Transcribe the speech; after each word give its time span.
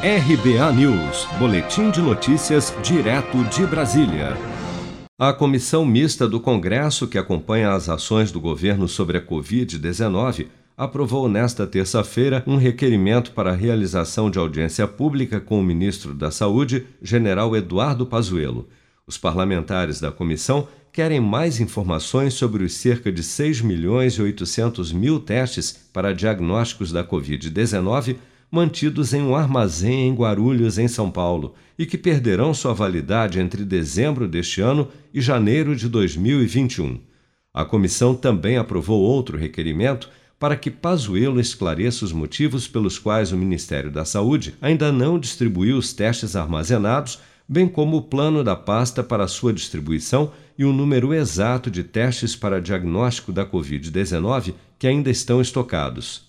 RBA 0.00 0.72
News, 0.74 1.26
Boletim 1.40 1.90
de 1.90 2.00
Notícias, 2.00 2.72
direto 2.84 3.42
de 3.46 3.66
Brasília. 3.66 4.36
A 5.18 5.32
comissão 5.32 5.84
mista 5.84 6.28
do 6.28 6.38
Congresso, 6.38 7.08
que 7.08 7.18
acompanha 7.18 7.72
as 7.72 7.88
ações 7.88 8.30
do 8.30 8.40
governo 8.40 8.86
sobre 8.86 9.18
a 9.18 9.20
Covid-19, 9.20 10.46
aprovou 10.76 11.28
nesta 11.28 11.66
terça-feira 11.66 12.44
um 12.46 12.54
requerimento 12.54 13.32
para 13.32 13.50
a 13.50 13.56
realização 13.56 14.30
de 14.30 14.38
audiência 14.38 14.86
pública 14.86 15.40
com 15.40 15.58
o 15.58 15.64
ministro 15.64 16.14
da 16.14 16.30
Saúde, 16.30 16.86
general 17.02 17.56
Eduardo 17.56 18.06
Pazuello. 18.06 18.68
Os 19.04 19.18
parlamentares 19.18 20.00
da 20.00 20.12
comissão 20.12 20.68
querem 20.92 21.18
mais 21.18 21.58
informações 21.58 22.34
sobre 22.34 22.62
os 22.62 22.74
cerca 22.74 23.10
de 23.10 23.24
6 23.24 23.62
milhões 23.62 24.14
e 24.14 24.22
800 24.22 24.92
mil 24.92 25.18
testes 25.18 25.76
para 25.92 26.14
diagnósticos 26.14 26.92
da 26.92 27.02
Covid-19 27.02 28.14
mantidos 28.50 29.12
em 29.12 29.22
um 29.22 29.36
armazém 29.36 30.08
em 30.08 30.14
Guarulhos, 30.14 30.78
em 30.78 30.88
São 30.88 31.10
Paulo, 31.10 31.54
e 31.78 31.84
que 31.84 31.98
perderão 31.98 32.54
sua 32.54 32.72
validade 32.72 33.38
entre 33.38 33.64
dezembro 33.64 34.26
deste 34.26 34.60
ano 34.60 34.88
e 35.12 35.20
janeiro 35.20 35.76
de 35.76 35.88
2021. 35.88 37.00
A 37.52 37.64
comissão 37.64 38.14
também 38.14 38.56
aprovou 38.56 39.00
outro 39.00 39.36
requerimento 39.36 40.08
para 40.38 40.56
que 40.56 40.70
Pazuello 40.70 41.40
esclareça 41.40 42.04
os 42.04 42.12
motivos 42.12 42.68
pelos 42.68 42.98
quais 42.98 43.32
o 43.32 43.36
Ministério 43.36 43.90
da 43.90 44.04
Saúde 44.04 44.54
ainda 44.60 44.92
não 44.92 45.18
distribuiu 45.18 45.76
os 45.76 45.92
testes 45.92 46.36
armazenados, 46.36 47.18
bem 47.48 47.66
como 47.66 47.96
o 47.96 48.02
plano 48.02 48.44
da 48.44 48.54
pasta 48.54 49.02
para 49.02 49.26
sua 49.26 49.52
distribuição 49.52 50.30
e 50.56 50.64
o 50.64 50.72
número 50.72 51.12
exato 51.12 51.70
de 51.70 51.82
testes 51.82 52.36
para 52.36 52.60
diagnóstico 52.60 53.32
da 53.32 53.44
Covid-19 53.44 54.54
que 54.78 54.86
ainda 54.86 55.10
estão 55.10 55.40
estocados. 55.40 56.27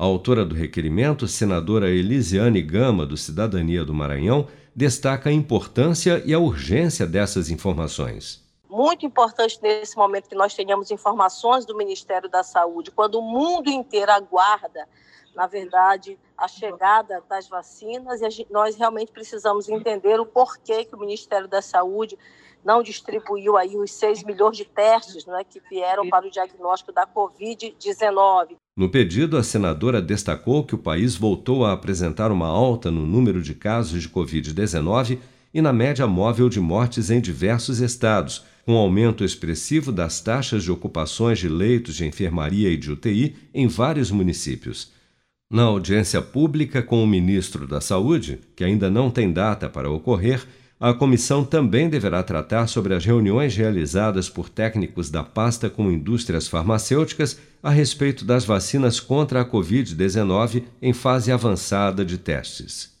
A 0.00 0.04
autora 0.04 0.46
do 0.46 0.54
requerimento, 0.54 1.28
senadora 1.28 1.90
Elisiane 1.90 2.62
Gama, 2.62 3.04
do 3.04 3.18
Cidadania 3.18 3.84
do 3.84 3.92
Maranhão, 3.92 4.48
destaca 4.74 5.28
a 5.28 5.32
importância 5.32 6.22
e 6.24 6.32
a 6.32 6.38
urgência 6.38 7.06
dessas 7.06 7.50
informações. 7.50 8.42
Muito 8.80 9.04
importante 9.04 9.58
nesse 9.62 9.94
momento 9.94 10.26
que 10.26 10.34
nós 10.34 10.54
tenhamos 10.54 10.90
informações 10.90 11.66
do 11.66 11.76
Ministério 11.76 12.30
da 12.30 12.42
Saúde, 12.42 12.90
quando 12.90 13.16
o 13.16 13.20
mundo 13.20 13.68
inteiro 13.68 14.10
aguarda, 14.10 14.88
na 15.34 15.46
verdade, 15.46 16.18
a 16.34 16.48
chegada 16.48 17.22
das 17.28 17.46
vacinas, 17.46 18.22
e 18.22 18.46
nós 18.50 18.76
realmente 18.76 19.12
precisamos 19.12 19.68
entender 19.68 20.18
o 20.18 20.24
porquê 20.24 20.86
que 20.86 20.94
o 20.94 20.98
Ministério 20.98 21.46
da 21.46 21.60
Saúde 21.60 22.16
não 22.64 22.82
distribuiu 22.82 23.58
aí 23.58 23.76
os 23.76 23.92
6 23.92 24.22
milhões 24.24 24.56
de 24.56 24.64
testes 24.64 25.26
né, 25.26 25.44
que 25.44 25.60
vieram 25.68 26.08
para 26.08 26.26
o 26.26 26.30
diagnóstico 26.30 26.90
da 26.90 27.06
Covid-19. 27.06 28.56
No 28.74 28.90
pedido, 28.90 29.36
a 29.36 29.42
senadora 29.42 30.00
destacou 30.00 30.64
que 30.64 30.74
o 30.74 30.78
país 30.78 31.14
voltou 31.14 31.66
a 31.66 31.72
apresentar 31.74 32.32
uma 32.32 32.48
alta 32.48 32.90
no 32.90 33.06
número 33.06 33.42
de 33.42 33.54
casos 33.54 34.00
de 34.00 34.08
Covid-19 34.08 35.18
e 35.52 35.60
na 35.60 35.70
média 35.72 36.06
móvel 36.06 36.48
de 36.48 36.60
mortes 36.60 37.10
em 37.10 37.20
diversos 37.20 37.80
estados, 37.80 38.48
com 38.70 38.76
aumento 38.76 39.24
expressivo 39.24 39.90
das 39.90 40.20
taxas 40.20 40.62
de 40.62 40.70
ocupações 40.70 41.40
de 41.40 41.48
leitos 41.48 41.96
de 41.96 42.06
enfermaria 42.06 42.70
e 42.70 42.76
de 42.76 42.92
UTI 42.92 43.34
em 43.52 43.66
vários 43.66 44.12
municípios. 44.12 44.92
Na 45.52 45.64
audiência 45.64 46.22
pública 46.22 46.80
com 46.80 47.02
o 47.02 47.06
ministro 47.06 47.66
da 47.66 47.80
Saúde, 47.80 48.38
que 48.54 48.62
ainda 48.62 48.88
não 48.88 49.10
tem 49.10 49.32
data 49.32 49.68
para 49.68 49.90
ocorrer, 49.90 50.46
a 50.78 50.94
comissão 50.94 51.44
também 51.44 51.88
deverá 51.88 52.22
tratar 52.22 52.68
sobre 52.68 52.94
as 52.94 53.04
reuniões 53.04 53.56
realizadas 53.56 54.28
por 54.28 54.48
técnicos 54.48 55.10
da 55.10 55.24
pasta 55.24 55.68
com 55.68 55.90
indústrias 55.90 56.46
farmacêuticas 56.46 57.40
a 57.60 57.70
respeito 57.70 58.24
das 58.24 58.44
vacinas 58.44 59.00
contra 59.00 59.40
a 59.40 59.44
Covid-19 59.44 60.62
em 60.80 60.92
fase 60.92 61.32
avançada 61.32 62.04
de 62.04 62.18
testes. 62.18 63.00